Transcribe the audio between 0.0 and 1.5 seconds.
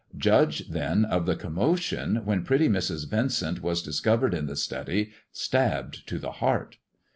Judge, then, of the